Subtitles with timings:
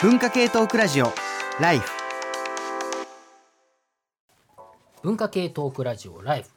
[0.00, 1.12] 文化系トークラジオ。
[1.60, 1.90] ライフ
[5.02, 6.48] 文化系トークラジオライフ、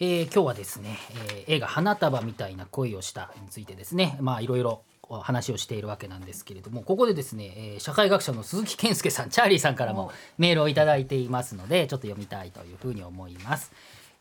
[0.00, 0.96] えー今日はですね、
[1.28, 4.16] えー映画「花束みたいな恋をした」についてですね。
[4.20, 4.82] まあいろいろ
[5.22, 13.70] 話をしているわけなんですけれどもここでですね、えー社会学者の鈴木健介さんチャーリーさんからもメールをいただいていますのでちょっと読みたいというふうに思います。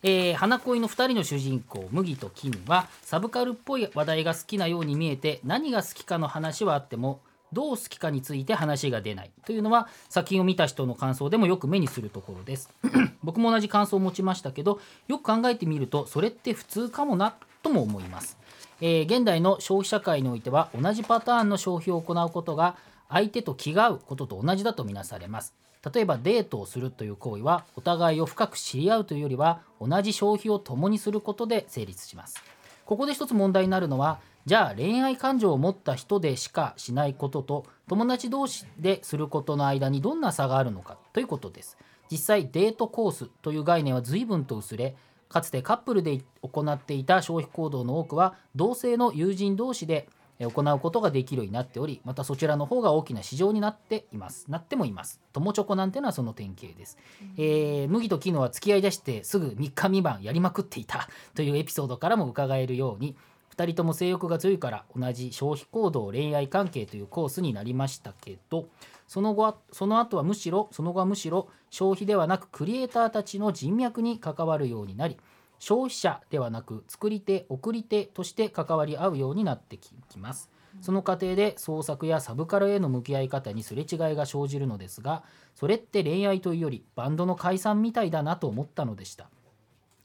[0.04, 7.22] えー花恋の2人の主人公麦と絹はサブカルっぽい話題が好きなように見えて何が好きかの話はあっても
[7.54, 12.70] どう好きかについて話が出ないというのは作品を見た人の感想でもよく目にするところです。
[13.24, 18.38] 僕も同じ感想を持ちましたけどよく考えてみるとそれって普通かもなとも思います、
[18.82, 22.76] えー現代の消費社会においては同じパターンの消費を行うことが
[23.10, 25.54] 相手と気が合うことと同じだとみなされます。
[25.94, 32.44] 例えばデートをするという行為はお互いを深く知り合うというよりは同じ消費を共にすることで成立します。
[32.86, 41.78] ここで一つ問題になるのはじゃあ恋愛感情を持った人でしかしないことと友達同士ですることの間にどんな差があるのかということです。
[42.10, 44.96] 実際デートコースという概念は随分と薄れ
[45.28, 50.08] かつてカップルで行っていた消費行動の多くは同性の友人同士で
[50.40, 56.98] 行うことができるようになっておりまたそちらの方が大きな市場になっていますなってもいます友チョコなんてのはその典型です、
[57.38, 63.18] えー麦と絹は付き合いだしてすぐ3日未満やりまくっていたというエピソードからも伺えるように
[63.58, 68.68] 2人とも性欲が強いから同じ消費行動恋愛関係というコースになりましたけど
[69.08, 75.18] その後はその後はむしろその後はむしろ消費ではなくクリエイターたちの人脈に関わるようになり
[75.60, 80.52] 消費者ではなく作り手送り手として関わり合うようになってきます。
[80.82, 85.24] その過程で創作やサブカルへの向き合い方にすれ違いが生じるのですが
[85.56, 89.28] それって恋愛というよりバンドの解散みたいだなと思ったのでした。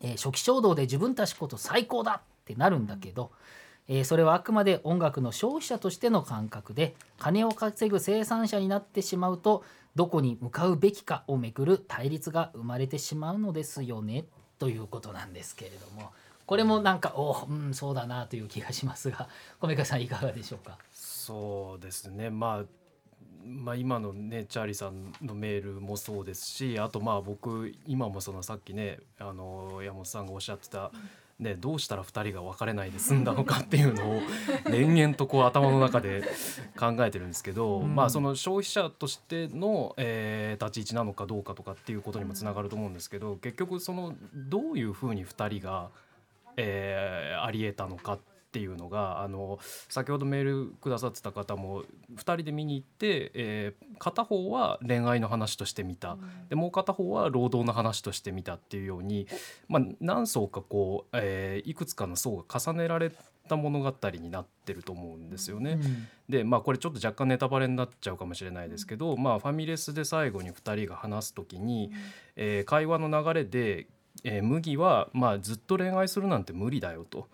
[0.00, 3.30] えー初期衝動で自分たちこと最高だってなるんだけど、
[3.88, 14.24] えーそれはあくまで音楽の消費者としての感覚で金を稼ぐ生産者になってしまうとどこに向かうべきかをめぐる対立が生まれてしまうのですよね
[14.58, 16.10] ということなんですけれども。
[16.44, 19.28] これもなんかおうんそうだなという気がしますが
[19.60, 20.76] 米川さんいかがでしょうか？
[20.92, 22.30] そうですね。
[22.30, 22.64] まあ
[23.44, 30.92] まあ、今のねチャーリーさんのメールもそうですしあとまあ僕今もそのさっきねあの山本さんがおっしゃってた、
[31.42, 34.20] ね、どうしたら2人が別れないで済んだのかっていうのを
[34.70, 36.22] 連々とこう頭の中で
[36.78, 37.94] 考えてるんですけど、うん。
[37.94, 45.88] まあその消費者としての、えー立ち位置なのかどうかとかっていうことにもつながると思うんですけど結局そのどういうふうに2人が、
[46.56, 48.18] えーありえたのかっ
[48.52, 49.58] ていうのがあの
[49.88, 56.18] 先ほどメールくださってた方も2人で見に行って、えー片方は恋愛の話として見た、
[56.48, 59.28] でもう片方は労働の話として見たっていうように、
[59.68, 63.12] まあ、何層かこう、えーいくつかの層が重ねられ
[63.48, 65.78] た物語になってると思うんですよね。
[66.28, 71.92] でまあこれちょっと若干ネタバレになっちゃうかもしれないですけど、まあ、ファミレスで最後に2人が話す時に、
[72.34, 73.86] えー会話の流れで、
[74.24, 77.28] えー麦は、まあ、ずっと恋愛するなんて無理だよと。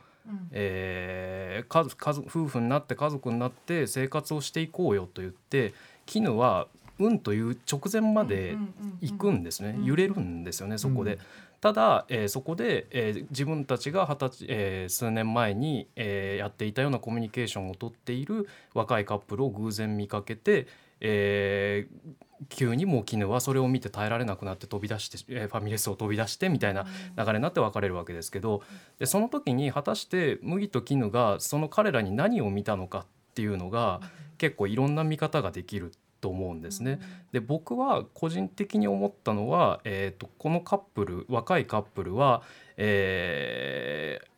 [0.53, 5.75] えー家族家族夫婦になって家族になって生活をしていこうよと言って
[6.07, 6.69] 絹は
[6.99, 8.57] 「うん」という直前まで
[9.01, 11.15] 行くんですね、揺れるんですよねそこで。
[11.15, 11.19] うん。
[11.61, 20.67] ただ、えーそこで、えー自分たちが二十歳、えー数年前に、えーやっていたようなコミュニケーションをとっている若いカップルを偶然見かけて、
[21.01, 26.87] えー急にもう絹はそれを見て耐えられなくなって飛び出して、えーファミレスを飛び出してみたいな
[27.17, 28.63] 流れになって別れるわけですけど
[29.01, 34.01] でその時に果たして麦と絹がその彼らに何を見たのかっていうのが
[34.39, 37.01] 結構いろんな見方ができると思うんですね。
[37.33, 42.43] で僕は個人的に思ったのは、えー、とこのカップル若いカップルは、
[42.77, 44.29] えー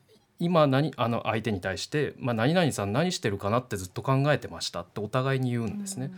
[0.43, 6.11] 今何あの相手に対して、まあ、何々さん何してるかなってずっと考えてましたってお互いに言うんですね。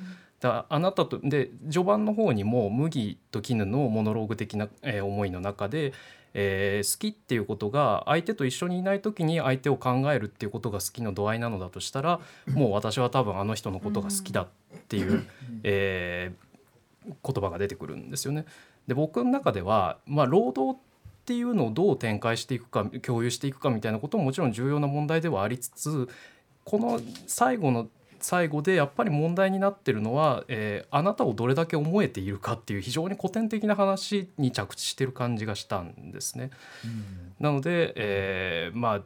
[0.43, 5.93] だあなたとで序盤の方にも麦と絹のモノローグ的な、えー思いの中で、
[6.35, 14.49] えー好きっていうことが相手と一緒にいない時に相手を考えるっていうことが好きの度合いなのだとしたらもう私は多分あの人のことが好きだっ
[14.89, 15.25] ていう、
[15.63, 16.53] えー
[17.05, 18.45] 言葉が出てくるんですよね。
[18.87, 26.09] で僕の中では、まあ、労働っていうのをどう展開していくか共有していくかみたいなことももちろん重要な問題ではありつつ
[26.65, 27.89] この最後の
[28.23, 36.51] 最後でやっぱり問題になってるのは、えーあなたをどれだけ思えているかっていう非常に古典的な話に着地してる感じがしたんですね。
[37.41, 39.01] なので、えーまあ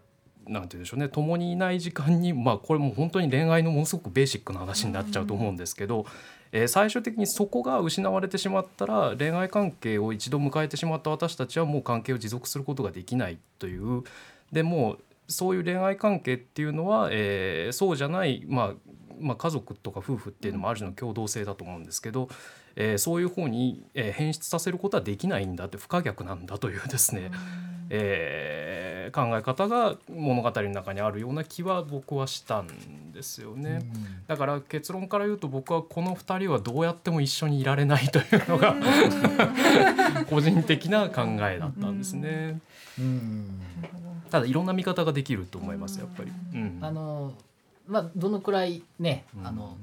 [0.49, 1.09] なんて言うんでしょうね。
[1.09, 6.07] 共にいない時間にまあこれもう本当に恋愛のものすごくベーシックな話になっちゃうと思うんですけど、
[6.53, 14.05] えー最終的にそこが失われてしまったら恋愛関係を一度迎えてしまった私たちはもう関係を持続することができないという。
[14.53, 14.99] でもう
[15.29, 18.75] そういう恋愛関係っていうのは、えーそうじゃない、まあ、
[19.21, 22.29] まあ、家族とか夫婦っていうのもある種の共同性だと思うんですけど、
[22.77, 27.31] えーそういう方に、えー変質させることはできないんだって不可逆なんだというですね、
[27.91, 33.89] えー考え方が物語の中にあるような気は僕はしたんですよね。
[34.27, 38.75] だから結論から言うと僕はこの2人はどうやっても一緒にいられないというのが
[40.29, 42.61] 個人的な考えだったんですね。
[42.99, 43.61] うん。
[44.31, 46.33] ただいろんな見方ができると思いますやっぱり。
[46.55, 46.79] うん。
[46.83, 47.33] あの
[47.87, 49.47] まあどのくらいねうん。
[49.47, 49.77] あの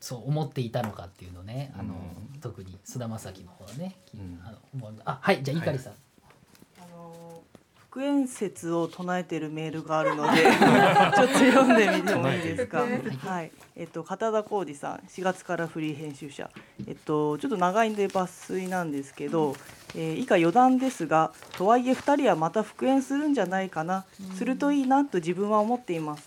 [0.00, 4.40] そう思っていたのかっていうのねあのうん特に菅田将暉の方はねうん。
[4.44, 5.92] あの思うあはいじゃあ碇さん。
[5.92, 7.42] あの
[7.76, 12.78] 復縁説を唱えてるメールがあるので ちょっと読んでみてもいいですか？
[12.80, 16.50] はい、えっと片田浩二さん、4月からフリー編集者。
[16.88, 19.54] えっとちょっと長いんで抜粋なんですけど、
[19.94, 24.06] えー以下余談ですが、とはいえ2人はまた復縁するんじゃないかな、
[24.36, 26.26] するといいなと自分は思っています。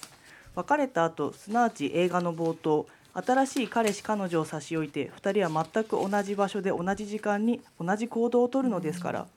[0.56, 2.88] 別れた後、すなわち映画の冒頭。
[3.14, 9.28] 新しい彼氏彼女を差し置いて2人は全く同じ場所で同じ時間に同じ行動をとるのですから、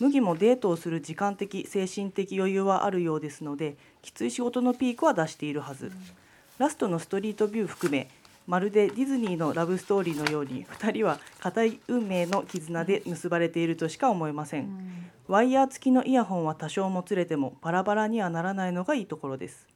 [0.00, 5.92] 麦もデートをする時間的精神的余裕はあるようですのできつい仕事のピークは出しているはず、
[6.58, 8.08] ラストのストリートビュー含め
[8.48, 14.68] まるでディズニーのラブストーリーのように2人は固い運命の絆で結ばれているとしか思えません、
[15.28, 19.68] ワイヤー付きのイヤホンは多少もつれてもバラバラにはならないのがいいところです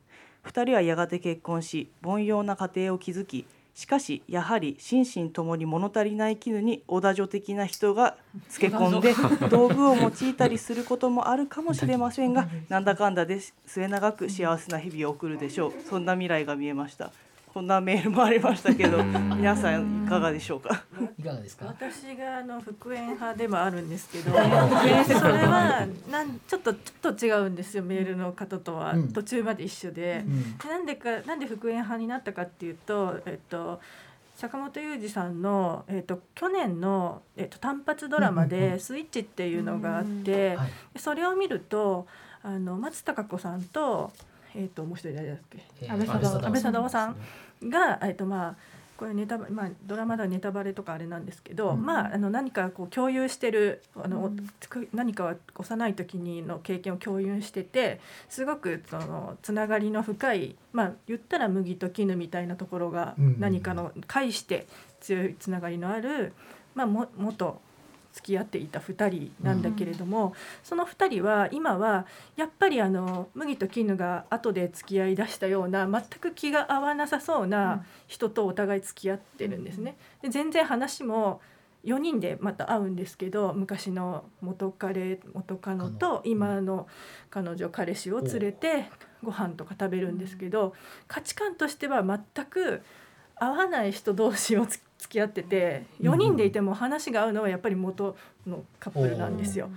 [0.44, 8.16] 2人はやがて結婚し凡庸な家庭を築きしかしやはり心身ともに物足りない絹に小田女的な人が
[8.48, 9.14] つけ込んで
[9.48, 15.72] 道具を用いたりすることもあるかもしれませんが なんだかんだで末永く幸せな日々を送るでしょう。
[15.88, 17.12] そんな未来が見えました
[17.52, 20.85] こんなメールもありましたけど皆さんいかがでしょうか？
[21.19, 21.67] いかがですか？
[21.67, 29.12] 私があの復縁派でもあるんですけどそれはなんちょっとちょっと違うんですよメールの方とは、うん。
[29.12, 30.58] 途中まで一緒で、うん。
[30.58, 33.81] でなんでかなんで復縁派になったかっていうとえっと
[34.37, 40.99] 坂本雄二さんの、えっと、去年の、えっと、単発ドラマで「スイッチ」っていうのがあって、はい。
[40.99, 42.06] それを見ると
[42.43, 44.12] あの松たか子さんと,、
[44.55, 45.58] えっともう一人誰だっけ？
[45.82, 47.17] えー安倍貞夫安倍貞夫さん
[47.64, 48.56] んが、えっとまあ、
[48.97, 51.85] これネタバまあ、ドラマではネタバレとかあれなんですけど、うん。
[51.85, 54.49] まあ、あの何かこう共有してるあの、うん。
[54.93, 63.41] 何かは幼い時にの経験を共有しててすごくそのつながりの深い、まあ、言ったら麦と絹みたいなところがうん。
[63.41, 64.67] 何かの介して
[65.00, 66.35] 強いつながりのある、
[66.75, 67.61] まあ、も元
[68.12, 79.97] 付き合っていた2人なんだけれども、その2人は今はやっぱりあの麦と絹が後で付き合いだしたような全く気が合わなさそうな人とお互い付き合ってるんですね。
[80.23, 81.41] で全然話も
[81.85, 86.87] 4人でまた会うんですけど昔の元彼元カノと今の
[87.31, 88.87] 彼女彼氏を連れて
[89.23, 90.75] ご飯とか食べるんですけど
[91.09, 92.83] 価値観としては全く
[93.37, 98.17] 合わない人同士をつ付き合ってて4人でいても話が合うのはやっぱり元
[98.47, 99.70] のカップルなんですよ。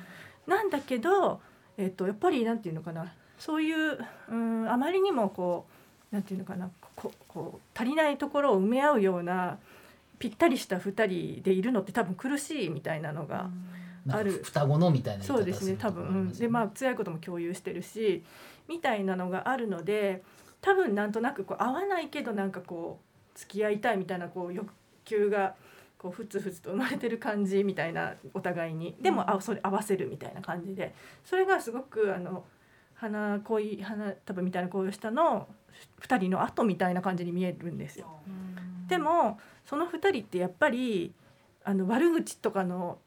[0.46, 1.40] なんだけど、
[1.78, 3.14] えっと、やっぱりなんていうのかな。
[3.40, 3.98] そういう
[4.30, 5.66] うんあまりにもこ
[6.12, 6.70] うなんていうのかな。
[6.96, 9.58] ここう足りないところを埋め合うような
[10.20, 13.50] ぴったりした2人でいるのって多分苦しいみたいなのが、
[14.10, 14.42] ある。
[14.44, 18.24] 双子のみたいなそうですね多分、うん、でまあ辛いことも共有してるし
[18.68, 20.22] みたいなのがあるので
[20.60, 24.72] 多分なんとなくこう合わないけどなんかこう付き合いたいみたいなこう欲
[25.06, 25.56] 求が
[25.98, 28.96] こうふつふつと生まれてる感じみたいなお互いに。
[29.02, 30.94] でもあそれ合わせるみたいな感じで。
[31.24, 32.44] それがすごくあの
[32.96, 35.48] 花恋花束みたいな恋をしたの
[36.02, 38.20] 2人の後みたいな感じに見えるんですよ。
[38.88, 41.14] でもその2人ってやっぱり
[41.64, 43.00] あの悪口とかの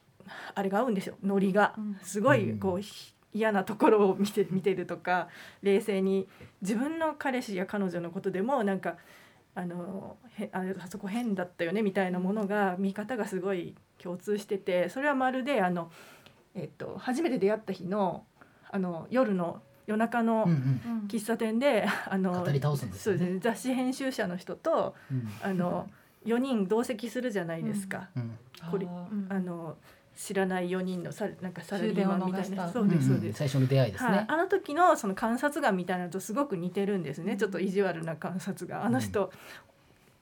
[0.55, 1.17] あれが合うんですよ。
[1.23, 1.75] ノリが。
[1.77, 1.99] うん。
[2.03, 5.29] すごいこう、ひ嫌なところを見て見てるとか
[5.63, 6.27] 冷静に。
[6.63, 8.97] 自分の彼氏や彼女のことでもなんか
[9.57, 15.91] あのへああそこ変だったよねみたいなものが見方がすごい共通しててそれはまるであの、
[16.55, 18.25] えっと、初めて出会った日の
[18.71, 21.87] あの夜の夜中のうんうん喫茶店で、
[23.13, 25.29] うですね雑誌編集者の人とうん。
[25.43, 25.89] あの
[26.27, 28.09] 4人同席するじゃないですか。
[28.17, 28.39] うん
[28.71, 29.77] これああの
[30.17, 32.69] 知らない4人のさなんかサラリーマンみたいな。
[32.73, 34.13] そうですそううんです、最初の出会いですはい。
[34.13, 38.85] ね、あの時のその観察眼みたいなのとすごく似てるんですね、ちょっと意地悪な観察が。
[38.85, 39.31] あの人、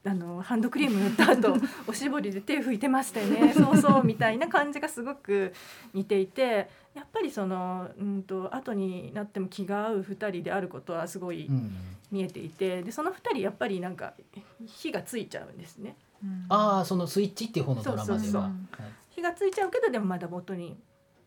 [0.03, 3.53] あのハンドクリーム塗った後 おしぼりで手拭いてましたよね。
[3.53, 5.53] そうそうみたいな感じがすごく
[5.93, 6.69] 似ていて。
[6.95, 11.75] やっぱりそのうんと後になっても気が合う2人であることはすごいうん。
[12.09, 12.83] 見えていて。
[12.83, 14.13] でその2人やっぱりなんか
[14.65, 15.97] 火がついちゃうんですね。
[16.47, 18.15] ああそのスイッチっていう方のドラマでは。
[18.15, 18.41] そうそうそう。
[18.41, 20.75] はい火がついちゃうけどでもまだ元に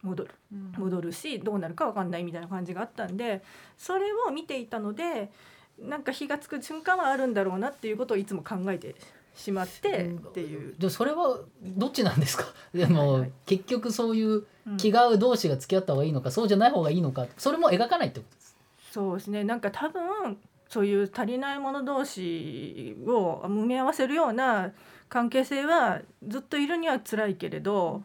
[0.02, 0.30] 戻る。
[0.52, 0.73] うん。
[0.76, 3.42] 戻るしどうなるかわかんないみたいな感じがあったんで
[3.76, 5.30] それを見ていたので
[5.78, 8.95] なんか火がつく瞬間はあるんだろうなっていうことをいつも考えて
[9.35, 10.75] しまってっていう。
[10.78, 12.45] でそれはどっちなんですか？
[12.75, 13.21] でも、はい。
[13.23, 14.76] はい結局そういううん。
[14.76, 18.57] 気が合う同士が付き合った方がいいのか、そうじゃない方がいいのかそれも描かないってことです。
[18.92, 19.45] そうですね。
[19.45, 20.37] なんか多分
[20.68, 24.73] そういう足りない者同士を埋め合わせるような
[25.08, 28.02] 関係性はずっといるには辛いけれど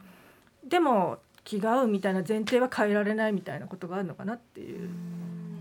[0.63, 4.89] でも気が合うみたいな前提は変えられないみたいなことがあるのかなっていう。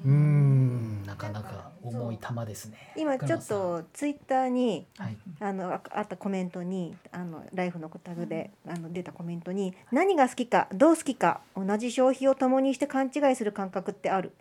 [0.04, 1.02] うーん。
[1.04, 2.92] なかなか重い玉ですね。
[2.96, 5.16] 今ちょっとツイッターにはい。
[5.40, 14.32] あのああったコメントにあのライフのタグであの出たコメントに何が好きかどう好きか同じ消費を共にして勘違いする感覚ってある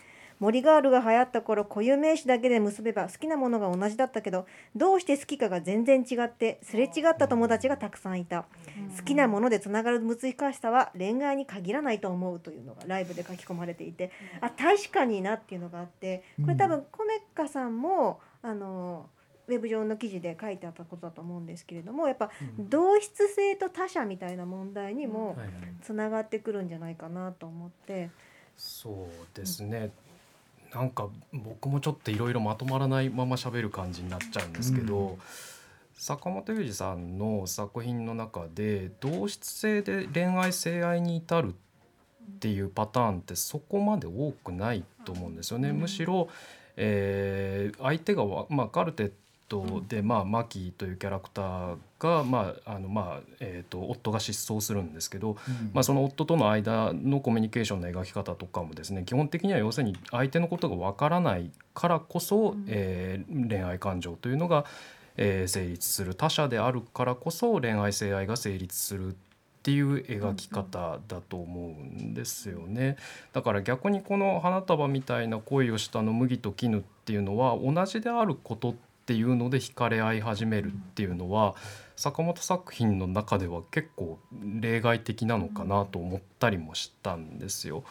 [0.41, 8.45] 森ガールが流行った頃固有名詞だけで結べば好きなものが同じだったけどどうして好きかが全然違ってすれ違った友達がたくさんいた。
[8.98, 10.19] 好きなものでつながる難
[10.51, 14.12] しさは恋愛に限らないと思うというのがライブで書き込まれていて。
[14.41, 19.10] あ確かになっていうのがあってこれ多分コメッカさんもあの
[19.48, 25.50] ウェブ上の記事で書いてあったことだと思うんですけれどもやっぱ同質性と他者みたいな問題にもはい
[25.81, 28.10] つながってくるんじゃないかなと思って。
[28.57, 29.91] そうですね、
[30.74, 35.18] なんか僕もちょっといろいろまとまらないまま喋る感じになっちゃうんですけど、うん。
[35.94, 41.54] 坂本龍二さんの作品の中で同質性で恋愛性愛に至るっ
[42.40, 45.74] ていうパターンってそこまで多くないと思うんですよね。
[45.74, 46.30] むしろ、
[46.78, 49.12] えー相手がわ、まあ、カルテッ
[49.48, 55.38] トで、まあ、マキというキャラクターが、まああのまあえー、と夫が失踪するんですけど、
[55.72, 64.65] まあ、その夫との間のコミュニケーションの描き方とかもですね基本的には要するに相手のことがわからないからこそ、えー恋愛感情というのが、
[65.17, 69.13] えー成立する他者であるからこそ恋愛性愛が成立するっ
[69.63, 72.98] ていう描き方だと思うんですよね。
[73.31, 78.74] だから逆にこの花束みたいな恋をしたの麦と絹っていうのは同じであることっ
[79.05, 81.55] ていうので惹かれ合い始めるっていうのは
[82.01, 84.17] 坂本作品の中では結構
[84.60, 87.84] 例外的なのかなと思ったりもしたんですよ。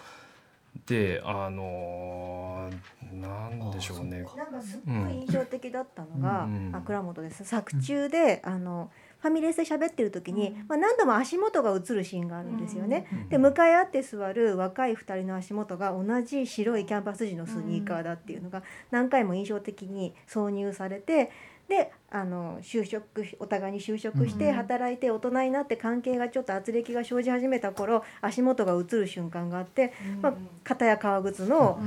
[0.87, 4.25] であのーなんでしょうね。
[4.37, 8.91] なんかすっごい印象的だったのが、うんあ倉本です作中で、あの
[9.21, 13.07] ファミレスで喋ってる時に、まあ、何度も足元が映るシーンがあるんですよね。
[13.29, 21.31] で向かい合って座る若い2人の足元が同じ白いキャンパス地のスニーカーだっていうのが何回も印象的に挿入されて
[21.71, 30.35] であの就職しお互いに就職して働いて大人になって関係がちょっと圧力が生じ始めた頃足元が映る瞬間があって、まあ、
[30.65, 31.79] 片や革靴の,、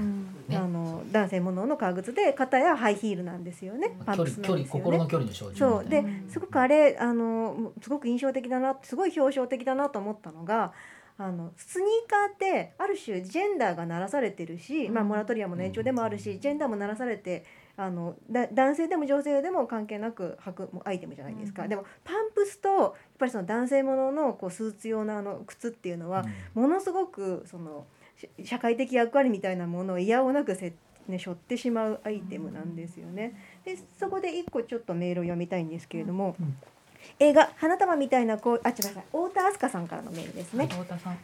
[0.47, 3.97] ねあの男性ものの革靴で片やハイヒールなんですよね。
[4.05, 4.83] パン距プスなんですよね。
[4.83, 5.89] 心の距離の症状そう。
[5.89, 10.71] ですごくあれあのすごく印象的だなすごい表彰的だなと思ったのが
[11.17, 30.73] あのスニーカーってある種ジェンダーが鳴らされてるし、まあ、モラトリアムの延長でもあるしジェンダーも鳴らされてあのだ男性でも女性でも関係なく履くアイテムじゃないですか、でもパンプスとやっぱりその男性もののこうスーツ用のあの靴っていうのは、ものすごくそのし社会的役割みたいなものをいやおうなくせ、
[31.07, 33.33] ね、背負ってしまうアイテムなんですよね。
[33.65, 36.35] でそこで一個ちょっとメールを読みたいんですけれども、
[37.23, 40.67] 映画「花束みたいな恋」あ違う太田明日香さんからのメールですね。
[40.67, 41.17] 太田さん。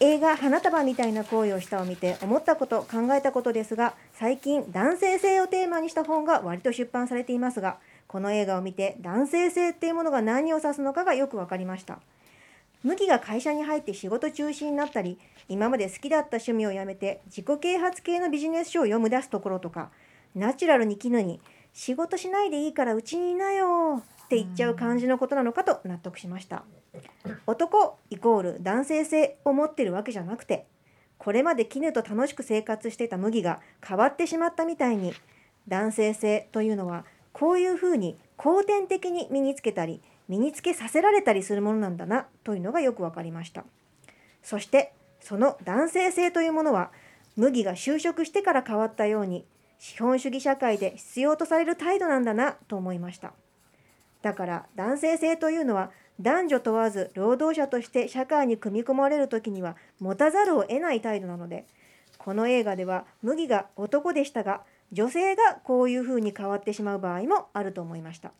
[0.00, 12.00] 映画「花束みたいな恋をした」を見て思ったこと考えたことですが最近男性性をテーマにした本が割と出版されていますがこの映画を見て男性性っていうものが何を指すのかがよく分かりました。
[12.82, 15.18] 麦が会社に入って仕事中心になったり
[15.48, 19.90] 今まで好きだった趣味をやめて自己啓発系のビジネス書を読み出すところとか
[20.34, 21.40] ナチュラルに絹に
[21.74, 26.62] 仕事しないでいいからうちにいなよって言っちゃう感じのことなのかと納得しました。
[27.48, 30.66] 男イコール男性性を持ってるわけじゃなくて
[31.18, 35.12] これまで絹と楽しく生活していた麦が変わってしまったみたいに
[35.66, 43.64] 男性性というのはこういうふうに後天的に身につけたり身につけさせられたりするものなんだなというのがよく分かりました。
[44.44, 46.92] そしてその男性性というものは
[47.34, 49.44] 麦が就職してから変わったように
[49.80, 53.32] 資本主義社会で必要とされる態度なんだなと思いました。
[54.22, 61.66] だから男性性というのは男女問わず労働者として社会に組み込まれる時には持たざるを得ない態度なので
[62.18, 64.62] この映画では麦が男でしたが
[64.92, 68.32] 女性がこういうふうに変わってしまう場合もあると思いました。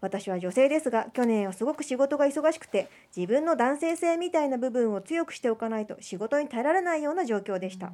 [0.00, 7.92] 私は女性ですが去年はすごく仕事が忙しくて自分の男性性みたいな部分を強くしておかないと仕事に耐えられないような状況でした。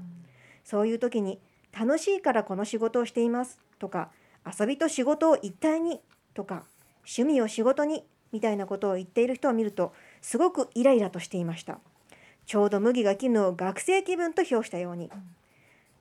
[0.64, 1.40] そういう時に
[1.78, 4.10] 楽しいからこの仕事をしていますとか
[4.58, 6.00] 遊びと仕事を一体に
[6.32, 6.64] とか
[7.06, 11.78] 趣味を仕事にみたいなことを言っている人を見るとすごくイライラとしていました
[12.44, 15.10] ちょうど麦が絹を学生気分と評したように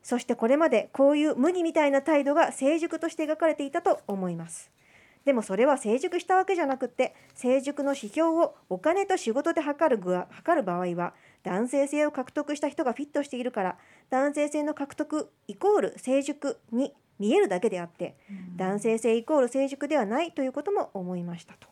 [0.03, 4.69] そしてこれまでこういう麦みたいな態度が成熟として描かれていたと思います
[5.25, 13.77] でもそれは成熟したわけじゃなくって成熟の指標をお金と仕事で測る具は測る場合は男性性を獲得した人がフィットしているから
[14.11, 18.15] 男性性の獲得イコール成熟に見えるだけであって、
[18.55, 21.67] 男性性イコール成熟ではないということも思いましたと。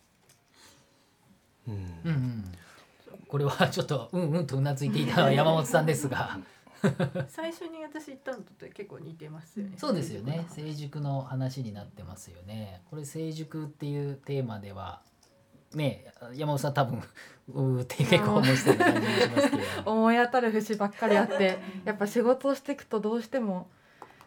[1.67, 1.73] うん。
[2.03, 2.43] うん、
[3.27, 6.39] これはちょっとうんうんとうなずいていた山本さんですが。
[7.29, 9.75] 最初に私言ったのと結構似てますよね。
[9.77, 10.45] そうですよね。
[10.49, 12.81] 成熟の話になってますよね。
[12.89, 15.01] これ成熟っていうテーマでは
[15.73, 17.01] ね山本さん多分
[17.53, 19.83] うーって結構思いしてる感じがしますけれど。
[19.83, 23.69] も 思い当たる節ばっかりあってやっぱ仕事をしていくとどうしても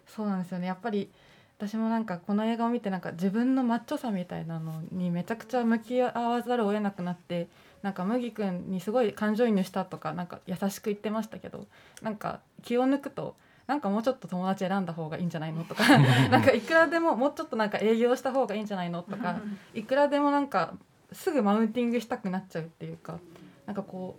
[0.07, 0.67] そうなんですよね。
[0.67, 1.11] やっぱり
[1.59, 7.49] 私もなんかこの映画を見てなんか自分のマッチョさみたいなのにめちゃくちゃ向き合わざるを得なくなって
[7.83, 11.67] なんか麦君にすごい感情移入したとかなんか優しく言ってましたけど
[12.03, 13.37] なんか気を抜くと
[13.67, 15.89] なんかもうちょっと友達選んだ方がいいんじゃないのとか
[16.29, 19.41] なんかいくらでももうちょっとなんか営業した方がいいんじゃないのとか
[19.75, 20.75] いくらでもなんか
[21.13, 23.19] すぐマウンティングしたくなっちゃうっていうか
[23.65, 24.19] なんかこ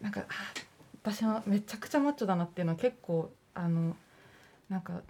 [0.00, 0.24] うなんかあ
[1.02, 3.96] 私はめちゃくちゃマッチョだなっていうのは結構あの
[4.68, 5.02] なんか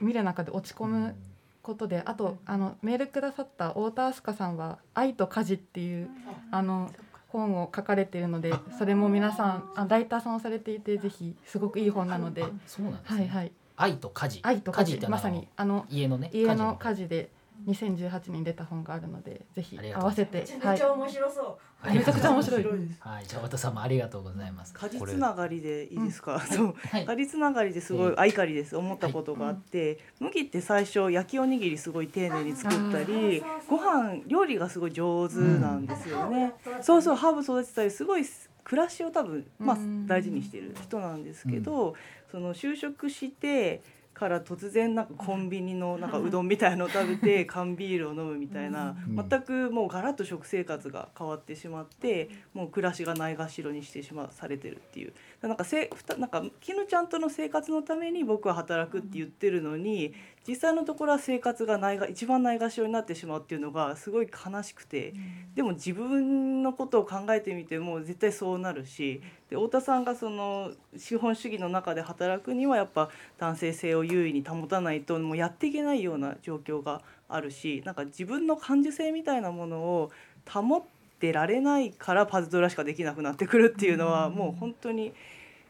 [0.00, 1.14] 見る中で落ち込む
[1.62, 6.10] ことで、あとあのメールくださった太田明日香さんは「愛と家事」っていう
[6.50, 6.90] あの
[7.28, 12.42] 本を書かれているのでそれも皆さんあライターさんをされていてぜひすごくいい本なので。
[12.42, 13.52] あそうなんですね、はいはい。
[13.76, 14.40] 愛と家事。
[14.42, 14.96] 愛と家事。
[14.96, 17.30] ってまさにあの家のね家の家家事で
[17.66, 21.70] 2018年に出た本があるのでぜひ合わせてめはいちゃ面白そう。
[21.82, 22.64] 事めちゃくちゃ面白い。
[23.00, 23.26] はい。
[23.26, 26.74] じゃあ和田さんもありがとうございます果実つながりでいいですか、そう。
[26.74, 27.06] はい。
[27.06, 28.14] 果実つながりですごい、ええ。
[28.18, 28.76] あいかりです。
[28.76, 36.52] 思ったことがあって、麦って最初焼きおにぎりすごい丁寧に作ったりご飯料理がすごい上手なんですよね、
[36.82, 38.24] そうそうハーブ育てたりすごい
[38.64, 41.94] 暮らしを多分、まあうん、大事にしてる人なんですけど、
[42.30, 43.82] その就職して
[44.20, 49.28] から突然なんかコンビニのなんかうどんみたいのを食べて 缶ビールを飲むみたいなうん。
[49.28, 55.14] 全くもうガラッと食生活が変わってしまってもう暮らしがないがしろにしてしまされてるっていう。
[55.40, 60.12] なんかせふたなんか絹ちゃんとの生活のために僕は働くって言ってるのに
[60.48, 65.12] 実際のところは生活がないが一番ないがしろになってしまうっていうのがすごい悲しくて
[65.54, 80.10] でも自分のことを考えてみても絶対そうなるしで太田さんがその資本主義の中で働くにはやっぱ男性性を優位に保たないともうやっていけないような状況があるしなんか自分の感受性みたいなものを
[80.48, 80.82] 保っ
[81.20, 85.12] てられないからパズドラしかできなくなってくるっていうのはもう本当に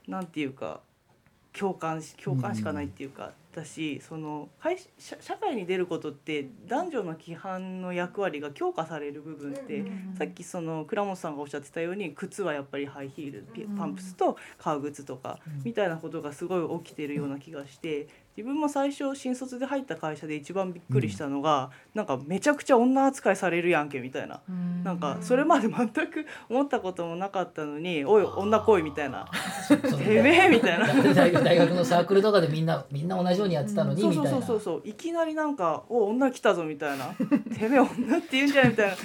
[0.06, 0.80] なんていうか
[1.52, 9.84] 共感し共感しかないっていうか、だしその会社社会に出ることって男女の規範の役割が強化される部分って、
[10.16, 18.08] さっきその倉本さんがおっしゃってたように靴はやっぱりハイヒールピパンプスと革靴とかみたいなことがすごい起きてるような気がして
[18.40, 24.40] 自分も最初新卒で入った会社で一番びっくりしたのが、なんかめちゃくちゃ女扱いされるやんけみたいな。
[24.82, 29.26] なんかそれまで全く思ったこともなかったのに「おい女来い」みたいな。
[29.68, 31.12] そう「てめえ」みたいな。
[31.12, 34.46] 大学のサークルとかでみんなみんな同じようにやってたのにそうそうみたいな。
[34.46, 37.08] そうそうそういきなりなんか「お女来たぞ」みたいな
[37.54, 38.96] 「てめえ女って言うんじゃない」みたいな。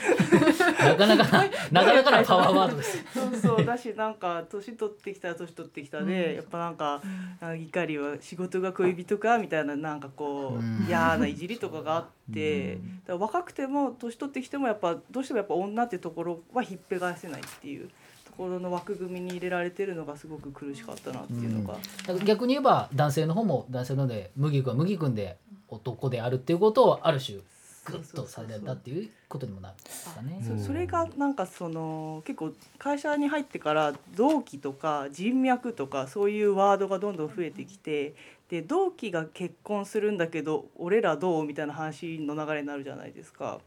[0.85, 1.23] なかなか
[1.73, 3.03] なかなかなパワーワードです。
[3.13, 3.65] そうそう。
[3.65, 7.01] だしなんか年取ってきたら年取ってきたで、やっぱなんか
[7.41, 17.89] あ怒りは仕事が恋人かみたいななんかこう、うん嫌ないじりとかがあって、だから若くても年取ってきてもやっぱどうしてもやっぱ女ってところはひっぺがせないっていう
[18.25, 21.73] ところの枠組みに入れられてるのがすごく苦しかったなっていうのが。
[21.73, 27.39] だから逆に言えば男性の方も男性ので麦君は麦君で男であるっていうことをある種
[27.85, 30.43] グッとされたっていうことにもなるんですかね。
[30.59, 38.15] そそれがなんかその結構会社に入ってから同期とか人脈とかそういうワードがどんどん増えてきて
[38.49, 43.59] で同期が結婚するんだけど俺らどうみたいな話の流れになるじゃないですか。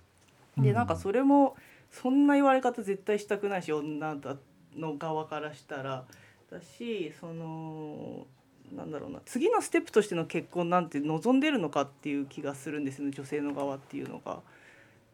[0.56, 1.56] でなんかそれも
[1.90, 4.36] そんな言われ方絶対したくないし女だ
[4.76, 6.04] の側からしたら
[6.50, 8.26] だしその
[8.74, 14.40] なんだろうな次のステップとしての結婚なんて望んでるのかっていう気がするんですよね女性の側っていうのが。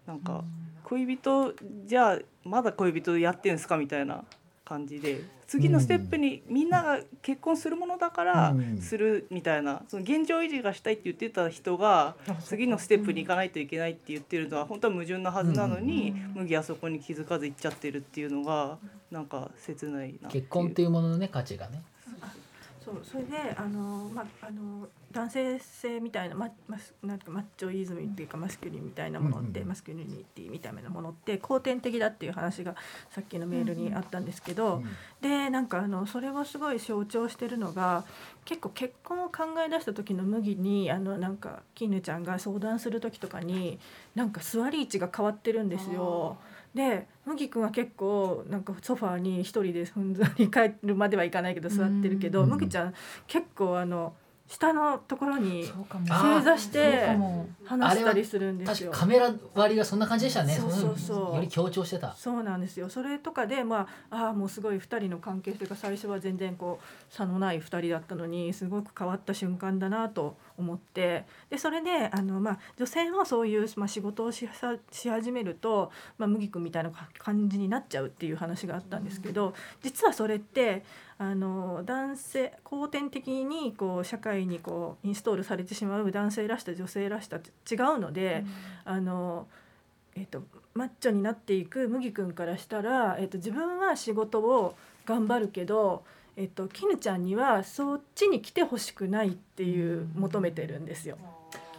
[0.07, 0.44] なんか
[0.83, 1.55] 恋人
[1.87, 4.24] じゃあまだ恋人やってんすかみたいな
[4.64, 8.79] 感じで次のステップにみんなが結婚するものだからうん。
[8.79, 18.79] するみたいなその現状維持がしたいって言ってた人が次のステップに行かないといけないって言ってるのは本当は矛盾なはずなのに麦はそこに気づかず行っちゃってるっていうのが
[19.11, 21.83] なんか切ないな結婚っていうもののね価値がね。
[22.85, 32.75] そうそれであの、まあ、あの男性性みたいなママスなんかマッチョイズムっていうかマスキュリンみたいなものって、うんうんマスキュリニティみたいなものって後天的だっていう話が
[33.11, 34.83] さっきのメールにあったんですけど、
[35.23, 38.05] でなんかあのそれをすごい象徴してるのが
[38.44, 43.79] 結構結婚を考え出した時の麦にあのなんか絹ちゃんが相談する時とかに
[44.14, 46.37] なんか座り位置が変わってるんですよ。
[46.75, 52.51] で麦君は結構なんかソファーに一人でふんぞり帰るまではいかないけど座ってるけどうん。
[52.51, 52.95] 麦ちゃん
[53.27, 54.15] 結構あの
[54.47, 55.65] 下のところに
[56.07, 57.17] 正座して
[57.65, 58.91] 話したりするんですよ。
[58.91, 59.01] 確か。
[59.01, 60.55] カメラ割りがそんな感じでしたね。
[60.55, 61.35] そうそうそう。
[61.37, 62.15] より強調してた。
[62.15, 62.91] そうなんですよ。
[62.91, 80.85] それとかでまあああもうすごい2人の関係性が最初は全然こう差のない2人だったのにすごく変わった瞬間だなと思ってでそれであの、まあ、女性もそういう、まあ、仕事をしさし始めると、まあ、麦君みたいな感じになっちゃうっていう話があったんですけど実はそれって
[81.19, 87.38] あの男性後天的にこう社会にこうインストールされてしまう男性らしさ女性らしさ
[87.71, 88.45] 違うので。
[88.85, 89.47] あの
[90.17, 96.05] えっとマッチョになっていく麦君からしたら、えっと自分は仕事を頑張るけど、
[96.37, 101.16] えっと絹ちゃんにはそっちに来てほしくないっていう求めてるんですよ。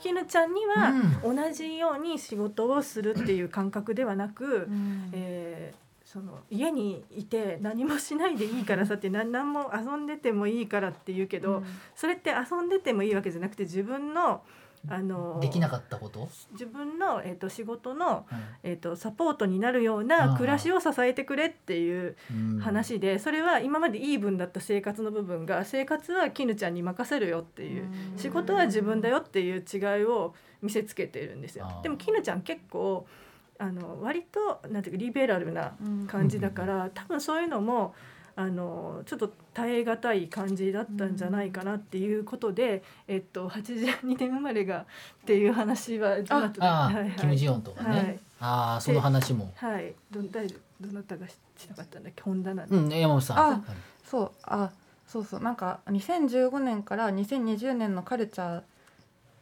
[0.02, 4.68] 絹ちゃんには同じように仕事をするっていう感覚ではなく、
[5.12, 11.64] えーその家にいて何もしないでいいからさって何何も遊んでてもいいからって言うけど、
[11.94, 14.42] それって遊んでてもいいわけじゃなくて自分の
[14.90, 16.28] あのできなかったこと？
[16.52, 18.38] 自分の、えー、と仕事の、うん。
[18.64, 22.60] えー、とサポートになるようあなあ暮らしを支えてくれっていううん。
[22.60, 31.80] 話でそれは今までイーブンだった生活の部分が生活は絹ちゃんに任せるよっていう仕事は自分だよっていう違いを見せつけてるんですよ。
[31.84, 33.06] でも絹ちゃん結構
[33.58, 35.76] あの割となんていうかリベラルな
[36.08, 37.94] 感じだから多分そういうのも
[38.38, 44.86] あのちょっと耐え難い感じだったんじゃないかなっていうことで、えっと、82年生まれがっ
[45.26, 47.12] ていう話はああ、はいはい。
[47.12, 48.20] キム・ジヨンとかね、はい。
[48.42, 49.54] ああその話も。
[49.56, 49.94] はい。
[50.12, 50.56] ど誰ど
[50.92, 52.22] なたがししなかったんだっけ？
[52.24, 53.38] 本田なんうん山本さん。
[53.38, 53.64] あ
[54.04, 54.32] そう。
[54.44, 54.72] あ
[55.08, 55.40] そうそう。
[55.42, 58.64] なんか2015年から2020年のカルチャーっ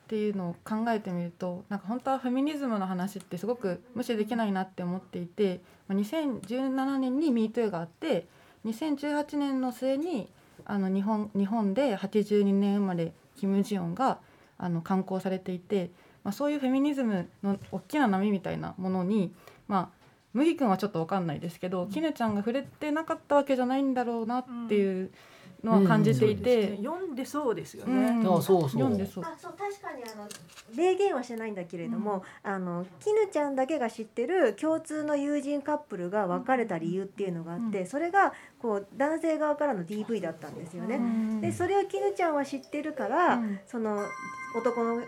[0.08, 8.28] ていうのを考えてみるとなんか本当はフェミニズムの話ってすごく無視できないなって思っていてまあ2017年に MeToo があって
[8.66, 10.30] 2018年の末に
[10.66, 14.20] あの日本日本で82年生まれキム・ジヨンが
[14.58, 15.92] あの刊行されていて、
[16.24, 19.34] まあ、そういうフェミニズムの大きな波みたいなものに
[19.68, 25.12] まあ麦君はちょっと分かんないですけど、絹ちゃんが触れてなかったわけじゃないんだろうなっていう
[25.64, 28.12] のは感じていて、読んでそうですようね。
[28.12, 28.20] ん。
[28.22, 28.70] あそうそう。
[28.70, 29.24] 読んでそう。
[29.24, 30.28] あそう確かにあの
[30.76, 40.96] 明言はしてないんだけれども、あの絹ちゃんだけが知ってる共通の友人カップルが別れた理由っていうのがあって、うそれがこう男性側からの DV だったんですよね。
[40.96, 41.42] うん。
[41.42, 43.60] でそれを絹ちゃんは知ってるから、うん。
[43.66, 44.04] その
[44.56, 45.02] 男の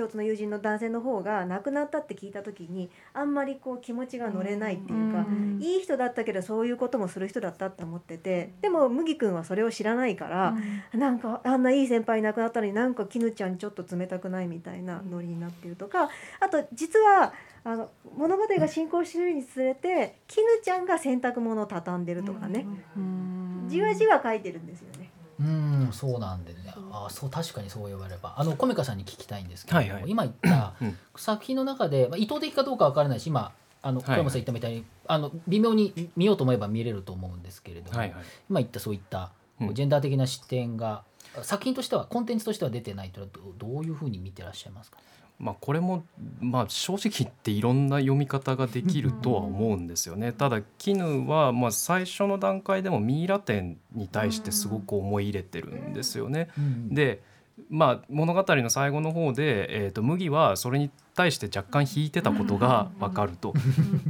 [0.00, 10.54] 共通の友人の男性の方が亡くなったって聞いた時にあんまりこう気持ちが乗れないっていうか、うんいい人だったけどそういうこともする人だったって思っててでも麦君はそれを知らないから、
[10.94, 16.08] なんかあんないい先輩いなくなったのになんか絹ちゃんちょっと冷たくないみたいなノリになってるとか
[16.40, 23.66] あと実はあの物語が進行してるにつれて絹ちゃんが洗濯物を畳んでるとかね、うん。
[23.68, 24.99] じわじわ書いてるんですよね。
[25.40, 26.74] うんそうなんでね。
[26.92, 28.34] あそう確かにそう言われれば。
[28.36, 30.04] あのコメカさんに聞きたいんですけど、はいはい。
[30.06, 30.98] 今言ったうん。
[31.16, 38.24] 作品の中で、まあ、意図的かどうかわからないし今あのはい小山さん言ったみたいに、あの微妙に見ようと思えば見れると思うんですけれども、はいはい。
[38.50, 39.32] 今言ったそういった
[39.72, 41.02] ジェンダー的な視点が、
[41.42, 44.98] 作品としてはコンテンツとしては出てないというのはどどういうふうに見てらっしゃいますか、
[45.40, 46.04] まあ、これも、
[46.40, 50.32] まあ、正直言っていろんな読み方ができるとは思うんですよね。
[50.32, 56.48] ただ絹はまあ最初の段階でもミイラ店に対してすごく思い入れてるんですよね。
[56.90, 57.22] で、
[57.70, 63.54] まあ、物語の最後の方で、えー、と麦はそれに対して若干引いてたことが分かると。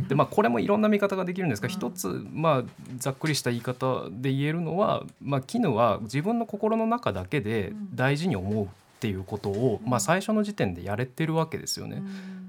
[0.08, 2.62] でまあこれもいろんな見方ができるんですが一つまあ
[2.98, 8.68] ざっくりした言い方で言えるのは、まあ、絹は自分の心の中だけで大事に思う
[9.00, 12.02] っていうことを、まあ、最初の時点でやれてるわけですよね。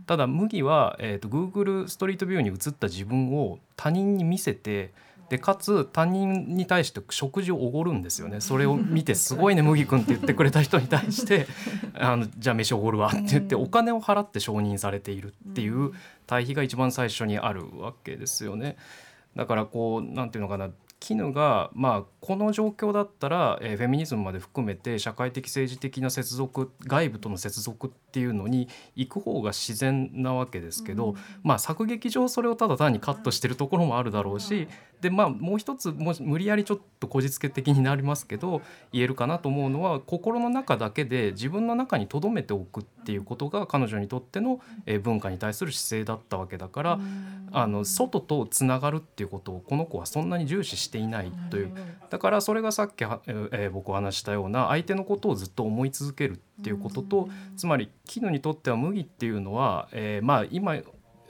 [0.06, 4.92] ただ麦は、えー、と Google ストリートビューに映った自分を他人に見せて
[5.30, 8.42] でかつ他人に対して食事をおごるんですよね。
[8.42, 11.48] それを見て「すごいね麦君」って言ってくれた人に対して
[11.96, 15.94] 「あのじゃあ飯おごるわ」って言ってお金を払って承認されているっていう
[16.28, 18.76] 対比が一番最初にあるわけですよね。
[19.38, 20.70] だからこうなんていうのかな
[21.02, 34.68] 絹が、まあ、この状況だったら、えーフェミニズムまで含めて社会的政治的な接続外部との接続っていうのに行く方が自然なわけですけど、まあ、作劇上それをただ単にカットしてるところもあるだろうし
[35.02, 38.62] で、まあ、もう一つもし無理やりちょっとこじつけ的になりますけど
[38.94, 47.00] 言えるかなと思うのは心の中だけで自分の中に留めておくっていうことが彼女にとっての、えー文化に対する姿勢だったわけだから、
[47.52, 51.72] あの外とつながるっていうことをこの子はそんなに重視していないという。
[52.10, 60.76] だからそれがさっきは、えーえー僕お話ししたような相手のことをずっと思い続けるっていうこととつまり絹にとっては麦っていうのは、えーまあ今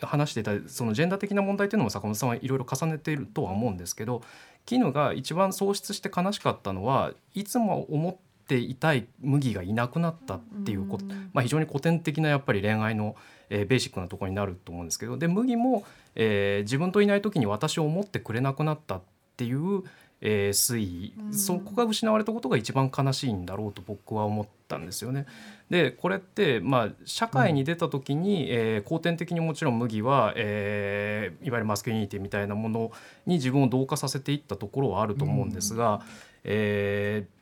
[0.06, 4.24] 話していたそのジェンダー的な問題っていうのも坂本さんはいろいろ重ねているとは思うんですけど
[4.66, 8.16] 絹が一番喪失して悲しかったのはいつも思っ
[8.48, 13.16] ていたい麦がいなくなったっていうこと、まあ、非常に古典的なやっぱり恋愛の、
[13.50, 15.18] えーベーシックなところになると思うんですけど。
[15.18, 15.84] で麦も、
[16.16, 19.02] えー自分といない時に私を思ってくれなくなったっ
[19.42, 19.84] ていう、
[20.22, 25.26] えー推移、そこが失われたことが一番悲しいんだろうと僕は思ったんですよね。
[25.70, 32.92] でこれって、まあ、社会に出た時に、えー後天的にもちろん麦は、えーいわゆるマスキュリニティみたいなもの
[33.26, 36.02] に自分を同化させていったところはあると思うんですが、
[36.44, 37.41] えー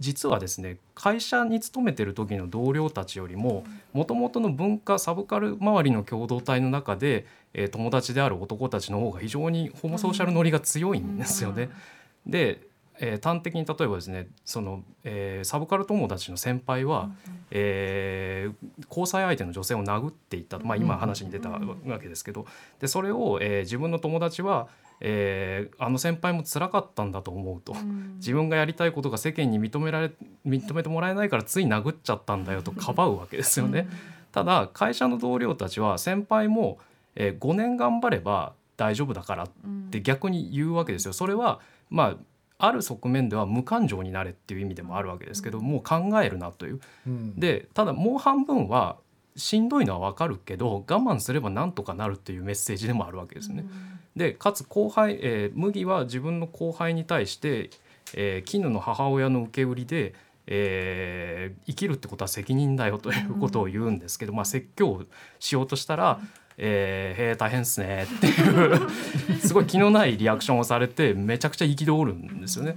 [0.00, 11.70] 実はですね会社に勤めてる時の同僚たちよりももともとの文化サブカル周りの共同体の中で、えー友達である男たちの方が非常にホモソーシャルノリが強いんですよね。
[12.26, 12.60] で、
[13.00, 17.10] えー端的に例えばですねその、えーサブカル友達の先輩は、
[17.50, 21.60] えー交際相手の女性を殴っていった、まあ、今話に出たわ
[22.00, 22.46] けですけど
[22.80, 24.68] でそれを、えー自分の友達は、
[25.00, 27.74] えーあの先輩も辛かったんだと思うと。
[28.16, 30.10] 自分がやりたいことが世間に認められ
[30.46, 33.88] 認めてもらえないからつい殴っちゃったんだよとかばうわけですよね。
[34.32, 36.78] ただ会社の同僚たちは先輩も、
[37.14, 39.48] えー5年頑張れば大丈夫だからっ
[39.90, 41.12] て逆に言うわけですよ。
[41.12, 42.16] それはま
[42.58, 46.80] あある側面では無感情になれっていう意味でもあるわけですけどもう考えるなという。
[47.06, 48.96] うんでただもう半分は
[49.38, 53.64] しんどいのはわかるけど我慢すればなんとかなるっていうメッセージでもあるわけですね。
[54.16, 57.70] でかつ後輩、えー麦は自分の後輩に対して、
[58.14, 60.14] えー絹の母親の受け売りで、
[60.46, 65.04] えー生きるってことは責任だよということを言うんですけど、まあ、説教を
[65.38, 66.18] しようとしたら
[66.58, 68.90] 「えーへえ大変っすね」っていう
[69.40, 72.76] すごい気のないリアクションをされてめちゃくちゃ憤るんですよね。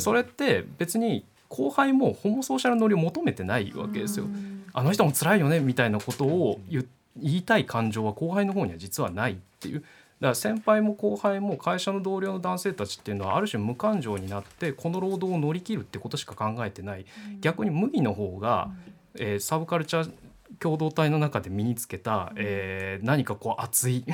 [0.00, 4.26] それって別に後輩もホモソーシャルノリを求めてないわけですよ。
[4.72, 9.80] あの人も辛いよねみたいなことを言言いたい感情は後輩の方には実はないっていう。
[9.80, 17.06] だから先輩も後輩も会社の同僚の男性たちっていうのはある種無感情になってこの労働を乗り切るってことしか考えてない。
[17.40, 18.70] 逆に麦の方が、
[19.14, 20.12] えーサブカルチャー
[20.58, 24.04] 共同体の中で身につけた、えー何かこう熱い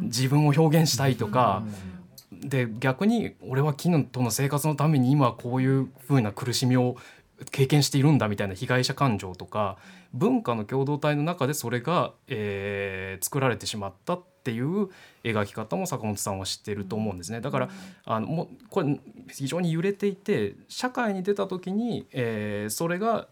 [0.00, 1.62] 自分を表現したいとか、
[2.32, 6.96] で逆に俺は絹との生活のために今こういう風な苦しみを
[7.50, 9.76] 経験しているんだみたいな被害者感情とか
[10.12, 14.88] 文化の共同体の中でそれが、えー作られてしまったっていう
[15.22, 17.40] 描き方も坂本さんは知ってると思うんですね。
[17.40, 17.68] だから
[18.04, 19.00] あのもうこれ
[19.32, 23.28] 非常に揺れていて社会に出た時に、えーそれが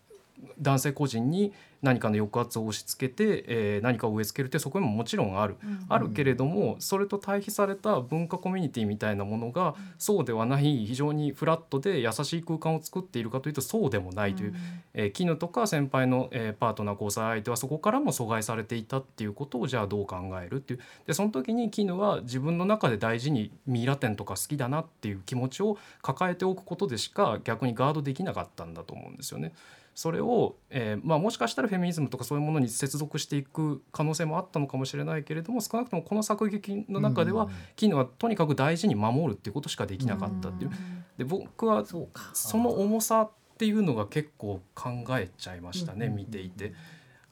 [0.58, 1.52] 男性個人に
[1.82, 5.56] 何かの抑圧を押し付けて、えー何かを植え付けるって側面ももちろんある、
[5.88, 14.54] あるけれどもそれと対比された文化コミュニティみたいなものがそうではない非常にフラットで優しい空間を作っているかというとそうでもないという、
[14.94, 20.80] えー絹とか先輩の、えーパートナー交際相手はそこからも阻害されていたっていうことをじゃあどう考えるっていう。
[21.06, 29.52] でその時に絹は自分の中で大事にミイラ店とか好きだなっていう気持ちを抱えておくことでしか逆にガードできなかったんだと思うんですよね。
[29.94, 40.70] それを、えーまあ、もしかしたらフェミニズムとかそういうものに接続していく可能性もあったのかもしれないけれども少なくともこの作劇の中では絹はとにかく大事に守るっていうことしかできなかったっていう。
[41.18, 46.72] で僕はその重さっていうのが結構考えちゃいましたね見ていて。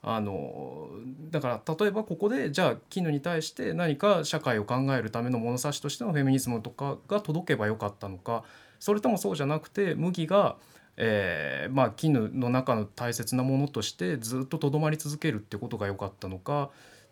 [0.03, 0.89] あの
[1.31, 8.43] だから例えばここでじゃあ絹に対して何か社会を考えるための物差しとしてのフェミニズムとかが届けばよかったのか
[8.79, 10.57] それともそうじゃなくて麦が、
[11.03, 16.65] えーまあ、絹の中の大切なものとしてずっととどまり続けるってことが良かったのか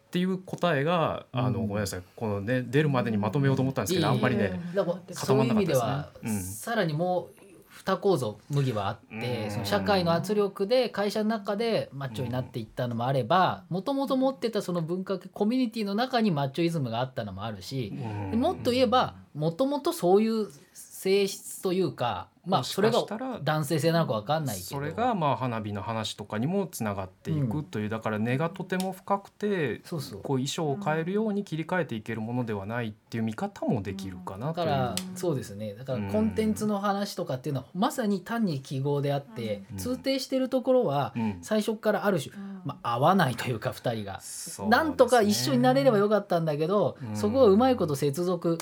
[0.09, 5.53] っていう答えがあの、ごめんなさいこのね出るまでにまとめようと思ったんですけど、いえいえあんまりねういう意まんなかったですね。
[5.55, 6.43] 味では、うん。
[6.43, 9.51] さらにもう二構造麦はあって、うん。
[9.51, 17.95] その社会の圧力で会社の中でマッチョになっていったのもあればもともと持ってたその文化コミュニティの中にマッチョイズムがあったのもあるし、
[18.31, 20.49] でもっと言えばもともとそういう
[21.09, 24.69] 性質というかまあそれがかしたら男性性なのかわかんないけど。
[24.69, 30.21] それがまあ花火の話とかにもつながっていくという、だから根がとても深くてそうそう。
[30.23, 34.67] こう衣装を変えるように切り替えていけるものではないっていう見方もできるかなという。
[34.67, 35.75] だからそうですね。
[35.75, 36.09] だからうん。
[36.11, 39.77] コンテンツの話とかっていうのはまさに単に記号であってうん。
[39.77, 41.39] 通底してるところはうん。
[41.43, 44.21] 最初からある種、まあ、合わないというか2人が、
[44.67, 44.71] ね。
[44.71, 47.15] なんとか一緒になれればよかったんだけど、うん。
[47.17, 48.57] そこをうまいこと接続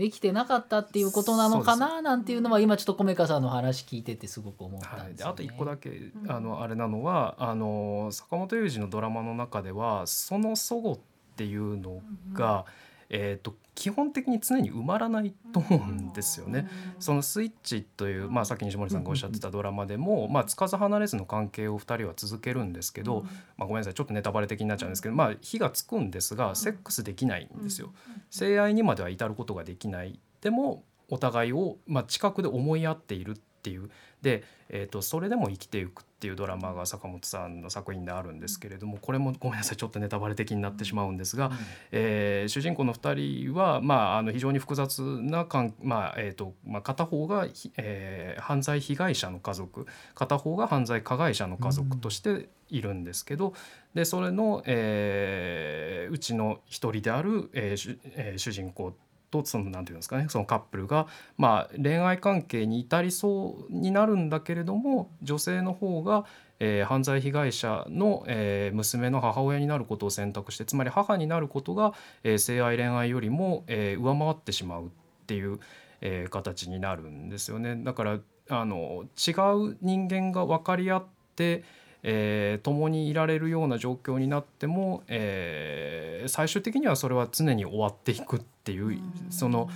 [0.00, 5.36] できてなかったっていうことなのかななんていうのは今ちょっと米川さんの話聞いててすごく思ったはい、んですよ、ね。
[5.36, 5.90] であと一個だけ
[6.26, 10.98] あのあれなのはあの坂本龍二のドラマの中ではその祖母っ
[11.36, 12.00] ていうの
[12.32, 12.64] が、
[13.10, 16.68] えー、と基本的に常に埋まらないと思うんですよね。
[16.98, 23.24] そのスイッチという、まあ、さっき西森さんがおっしゃってたドラマでも、まあ、つかず離れずの関係を2人は続けるんですけど、
[23.56, 27.92] まあ、ごめんなさいちょっとネタバレ的になっちゃうんですけど、まあ、火がつくんですがセックスできないんですよ。
[28.30, 30.20] 性愛にまでは至ることができない。
[30.40, 33.90] でもお互いを、まあ、近くで思い合っているっていう。
[34.22, 41.50] で、えー、とそれでも生きていくっていうドラマが坂本さんの作品であるんですけれどもこれもごめんなさいちょっとネタバレ的になってしまうんですが、
[41.92, 53.54] えー主人公の2人は、まあ、あの非常に複雑な関、まあえーとまあ、片方が、ひえー犯罪被害者の家族片方が犯罪加害者の家族としているんですけど、
[53.94, 58.94] でそれの、えーうちの一人である、えー主人公
[59.30, 61.06] とそのなんていうんですかねそのカップルが、
[61.38, 66.24] まあ、恋愛関係に至りそうになるんだけれども女性の方が、
[66.58, 74.88] えー犯罪被害者の、えー娘の母親になることを選択してつまり母になることが、えー性愛恋愛よりも、え上回ってしまうっ
[75.26, 75.58] ていう、
[76.00, 77.76] え形になるんですよね。
[77.76, 79.30] だからあの違
[79.70, 81.04] う人間が分かり合っ
[81.36, 81.62] て
[82.02, 88.40] えー共にいられるような状況になっても、えー最終的にはそれは常に終わっていくっ
[88.70, 89.68] ていうその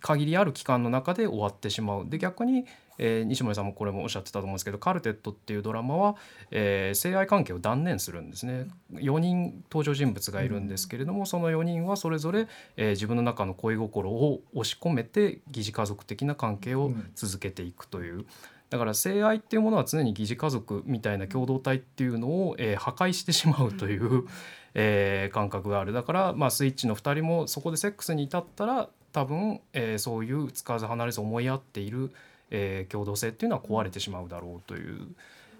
[0.00, 2.06] 限りある期間の中で終わってしまう。
[2.08, 2.66] で逆に、
[2.98, 6.16] えー西森さんもこれもおっしゃってたと思うんですけど「カルテット」っていうドラマは、
[6.50, 8.68] えー性愛関係を断念するんですね。
[8.92, 18.24] 4人登場人物がいるんですけれども、その4人はそれぞれ、えー自分の中の恋心を押し込めて疑似家族的な関係を続けていくという。
[18.70, 24.26] だから性愛っていうものは常に疑似家族みたいな共同体っていうのを、えー破壊してしまうという、
[24.74, 25.92] えー感覚がある。
[25.92, 32.10] だから、まあ、スイッチの2人もそこでセックスに至ったら多分、えーそういう使わず離れず思い合っている、
[32.50, 35.08] えー共同性っていうのは壊れてしまうだろうという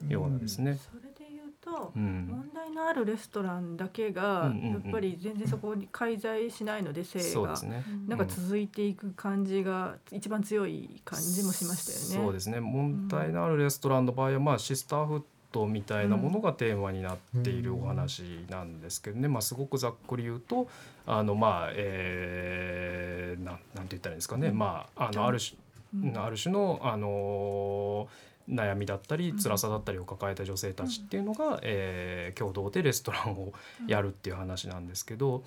[0.09, 0.79] ようなですね。
[0.79, 2.27] それで言うと、うん。
[2.31, 4.73] 問題のあるレストランだけが、うんうんうん。
[4.73, 7.61] やっぱり全然そこに介在しないので性が。
[7.63, 12.27] ねなんか続いていく感じが一番強い感じもしましたよね。
[12.27, 12.61] そうですね。
[12.61, 20.69] 問題のあるレストランの場合は、まあ、シスターフッドみたいなものがテーマになっているお話なんですけどね、まあ、すごくざっくり言うと
[21.07, 28.09] あのまあえー、なんなんて言ったらいいんですかね、まああのある種、ある種のあの
[28.49, 33.53] 悩みだったり辛さだったりを抱えた女性たちっていうのが、えー共同でレストランを
[33.87, 35.43] やるっていう話なんですけど。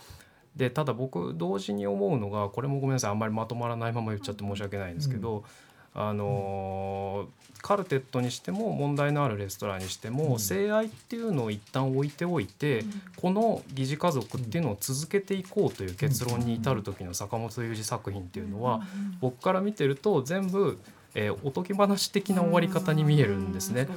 [0.56, 3.12] でただ僕同時に思うのがこれもごめんなさい。
[3.12, 5.46] あんまりまとまらないまま言っちゃって申し訳ないんですけど、
[5.94, 12.84] あのーカルテットにしても問題のあるレストランにしても、性愛っていうのを一旦置いておいて、
[13.18, 18.82] この疑似家族っていうのを続けていこうという結論に至る時の坂本龍二作品っていうのは、
[19.20, 20.80] 僕から見てると全部、
[21.14, 23.88] えーおとぎ話的な終わり方に見えるんですね。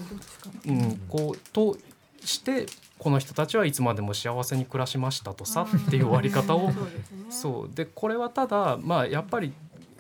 [0.67, 1.77] うん、こうと
[2.25, 2.67] して
[2.99, 6.73] この人たちはいつまでも幸せに暮らしましたとさっていう終わり方を。
[7.31, 7.75] そう。
[7.75, 9.53] でこれはただまあやっぱり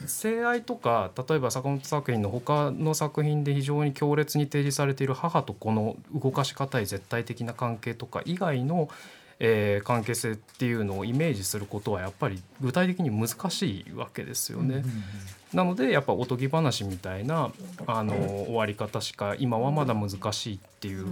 [0.06, 8.88] 性愛とか例えば坂本作品の他の作品で非常に強烈に提示されている母と子の動かし方い絶対的な関係とか以外の、
[9.38, 14.84] えー関係性っていうのをイメージすることはやっぱり具体的に難しいわけですよね。
[15.52, 17.50] なのでやっぱおとぎ話みたいな
[17.86, 21.06] あの終わり方しか今はまだ難しいっていう。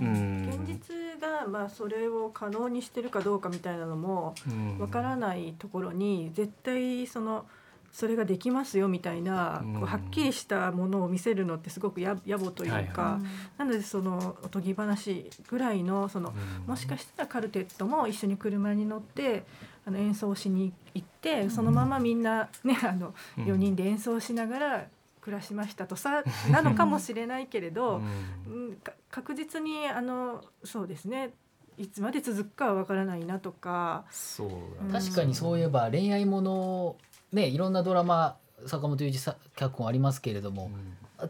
[0.00, 7.46] うん現実がまあそれを可能にしてるかどうかみたいなのもうんわからないところに絶対その
[7.94, 9.74] それができますよみたいなうん。
[9.74, 13.20] こうはっきりしたものを見せるのってすごくや野暮というはいか
[13.56, 16.66] なのでそのおとぎ話ぐらいのそのうん。
[16.66, 19.44] もしかしたらカルテットも一緒に車に乗って
[19.86, 23.44] あの演奏しに行ってそのままみんなねあのうん。
[23.44, 24.86] 4人で演奏しながら
[25.20, 28.02] 暮らしましたとさなのかもしれないけれど、
[28.46, 28.78] うん。
[29.08, 31.32] 確実にあのそうですね
[31.78, 34.04] いつまで続くかはわからないなとか。
[34.10, 34.48] そう
[34.84, 36.96] うん確かにそういえば恋愛もの
[37.34, 40.70] ねいろんなドラマ坂本龍一さ脚本ありますけれども、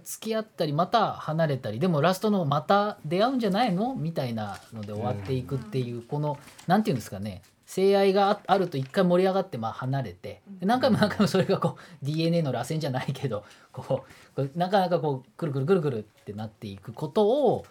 [0.04, 3.94] 付き合ったりまた離れたりでもラストのまた出会うんじゃないの？
[3.96, 14.04] みたいなので終わっていくっていう、このなんていうんですかね性愛がああると一回盛り上がってまあ離れてで何回も何回もそれがこう DNA の螺旋じゃないけどこ
[14.36, 17.64] うなかなかこうくるくるくるくるってなっていくことを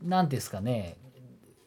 [0.00, 1.15] 何ですかねい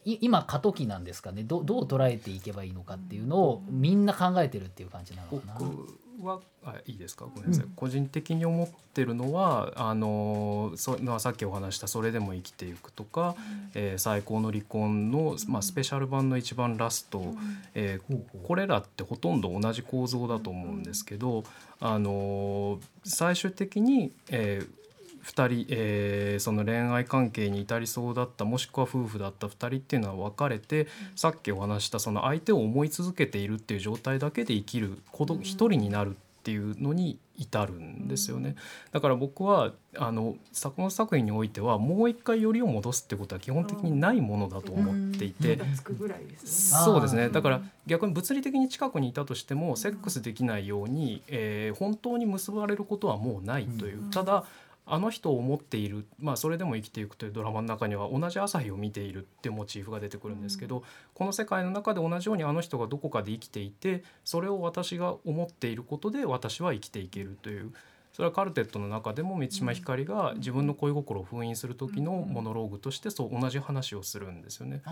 [0.04, 1.42] 今過渡期なんですかね。
[1.42, 5.54] どどう捉えていけばいいのかっていうのをみんな考えてるっていう感じなのかな。
[5.58, 7.24] 僕はあいいですか？
[7.34, 13.34] ごめんなさい、個人的に思ってるのはあのそまあさっきお話した「それでも生きていく」とか
[13.74, 17.34] 「えー最高の離婚の」まあ、スペシャル版の一番ラスト、
[17.74, 21.44] えーこれらってほとんど同じ構造だと思うんですけど
[21.80, 24.66] あの最終的に、え
[25.30, 38.56] 2人、えーその恋愛関係に至りそうだったもしくは夫婦だった2人っていうのは別れて、さっきお話したその相手を思い続けているっていう状態だけで生きる孤独一人になるっていうのに至るんですよね。
[38.92, 45.58] だから僕はあのこの作品においてはもう一回よりを戻すってことは基本的にないものだと思っていて。
[45.74, 46.80] つくぐらいですね。
[46.82, 47.28] そうですね。
[47.28, 54.44] だから逆に物理的に近くにいたとしてもセックスできないように、えー本当に結ばれることはもうないという、ただ
[54.90, 60.82] あの人を思っている、まあ、それでも生きていくというドラマの中には同じ朝日を見ているっていうモチーフが出てくるんですけど、
[61.14, 67.72] この世界の中で同じようにあの人がどこかで生きていてそれを私が思っていることで私は生きていけるという。
[68.12, 74.82] それはカルテットの中でも満島ひかりが自分の恋心を封印する時のモノローグとしてそう同じ話をするんですよね。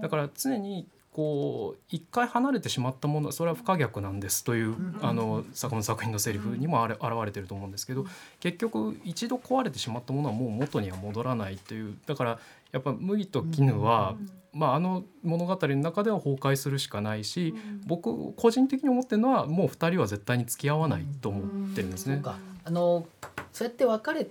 [0.00, 8.06] だから常にこう一回離れてしまったものそれは不可逆なんですというあのこの作品のセリフにもあれ現れてると思うんですけど
[8.40, 12.40] 結局一度壊れてしまったものはもう元には戻らないというだから
[12.72, 14.16] やっぱ麦と絹は、
[14.54, 17.54] まあ、あの物語の中では崩壊するしかないし
[17.86, 22.14] 僕個人的に思ってるのはもう2人は絶対に付き合わないと思ってるんですね。
[22.14, 22.38] そうか。
[22.64, 23.06] あの
[23.52, 24.26] そうやって別れ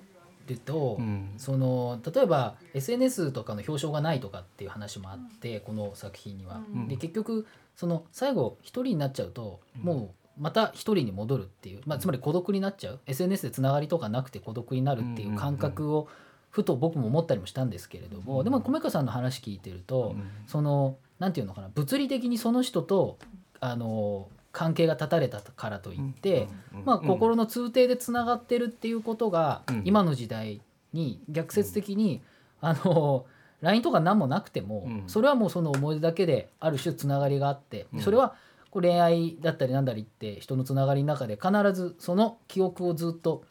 [0.52, 1.34] ると、うん。
[1.38, 6.62] その例えば SNS とかの表彰がないとかっていう話もあって、この作品には。
[6.74, 6.88] うん。
[6.88, 13.00] で結局その最後一人になっちゃうと、もうまた一人に戻るっていう、まあ、つまり孤独になっちゃう。
[13.06, 16.08] SNS でつながりとかなくて孤独になるっていう感覚を
[16.50, 23.20] ふと僕も思ったりもしたんですけれども、でも米川さんの話聞いてると、うんそのなんていうのかな物理的にその人と
[23.60, 26.48] あの関係が断たれたからといって、
[26.86, 30.62] まあ、心の通底でつながってるっていうことが、うん今の時代
[30.94, 32.22] に逆説的に、
[32.60, 33.26] あの
[33.62, 35.04] LINE とか何もなくても、うん。
[35.08, 38.00] それはもうその思い出だけである種つながりがあって、うん。
[38.02, 38.36] それは
[38.72, 43.44] こう恋愛だったりなんだりって人のつながりの中で必ずその記憶をずっと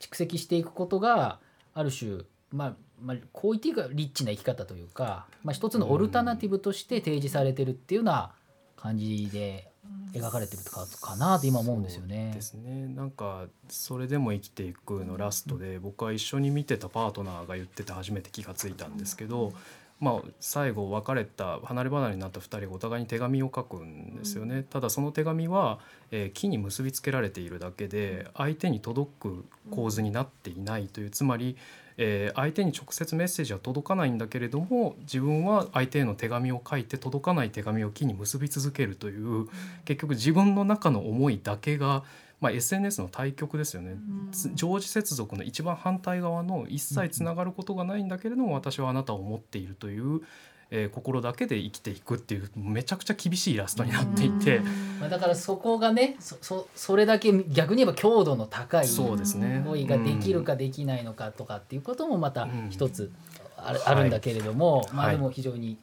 [0.00, 1.38] 蓄積していくことが
[1.74, 8.32] ある種まあまあ、こう言っていいかリッチな生き方というか、まあ、一つのオルタナティブとして提示されてるっていうような
[8.76, 9.67] 感じで
[10.12, 12.32] 描かれてるかかなって今思うんですよね。
[12.34, 12.86] ですね。
[12.88, 19.52] なんか「それでも生きていく」のラストで僕は一緒に見てたパートナーが言ってて初めて気がついたんですけど、
[20.00, 24.62] まあ、最後別れた離れ離れになった2人がお互いに手紙を書くんですよね。
[24.62, 25.80] ただその手紙は、
[26.10, 31.56] えー木に結びつけられているだけで相手に届く構図になっていないというつまり、
[31.98, 39.48] えー相手に直接メッセージは届かないんだけれども自分は相手への手紙を書いて届かない手紙を木に結び続けるという
[39.84, 42.04] 結局自分の中の思いだけが、
[42.40, 43.96] まあ、SNS の対極ですよね、
[44.30, 50.22] つ常時接続の一番反対側の一切つながることがないんだけれども私はあなたを思っているという、
[50.70, 54.60] えー心だけで生きていくっていうめちゃくちゃ厳しいイラストになっていて。
[55.00, 59.62] まあ、だからそこがねそそそれだけ逆に言えば強度の高いそうですね。
[59.66, 62.68] 恋ができるかできないのかとかっていうこともまたうん。
[62.70, 63.10] 一つ
[63.56, 65.16] ある,、はいあるんだけれども、まあはい。
[65.16, 65.78] でも非常に、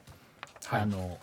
[0.65, 0.81] はい。
[0.81, 1.17] あの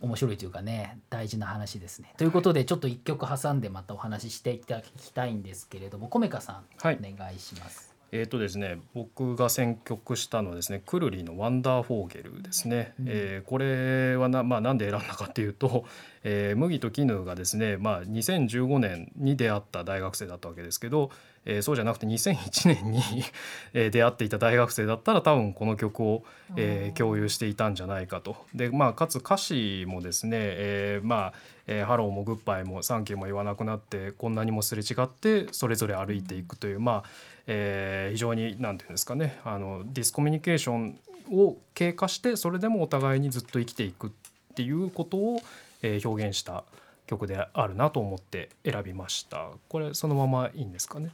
[0.00, 2.12] 面白いというかね大事な話ですね。
[2.16, 6.98] ということでちょっと一曲挟んでまたお話ししていただきたいんですけれども米香さん、はい。
[7.00, 7.89] お願いします。
[8.12, 15.84] えーとですね、僕が選曲したのはですねくるりの「ワンダーフォーゲル」ですね、えーこれはな,、まあ、なんで選んだかっていうと、
[16.24, 21.10] えー麦と絹がですね、まあ、2015年に出会った大学生だったわけですけど、
[21.44, 23.00] えーそうじゃなくて2001年に
[23.74, 26.24] えー出会っていた大学生だったら多分この曲を、
[26.56, 28.36] えー共有していたんじゃないかと。
[28.54, 31.34] でまあ、かつ歌詞もですね、えーまあ
[31.68, 37.10] えーハローもグッバイもサンキューも言わなくなってこんなにもすれ違ってそれぞれ歩いていくという、まあ
[37.52, 40.98] えー非常に何て言うんですかねあのディスコミュニケーション
[41.32, 44.10] を経過してそれでもお互いにずっと生きていくっ
[44.54, 45.40] ていうことを、
[45.82, 46.62] えー表現した
[47.06, 49.48] 曲であるなと思って選びました。
[49.68, 51.10] これそのままいいんですかね？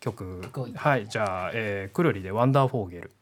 [0.00, 0.42] 曲。
[0.74, 3.12] はいじゃあ、えー、くるりで「ワンダーフォーゲル」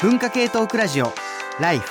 [0.00, 1.12] 文化系トークラジオ
[1.60, 1.90] ライフ